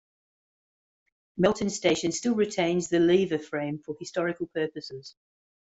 Melton 1.37 1.69
station 1.69 2.11
still 2.11 2.33
retains 2.33 2.89
the 2.89 2.97
lever 2.97 3.37
frame 3.37 3.77
for 3.77 3.95
historical 3.99 4.47
purposes. 4.47 5.15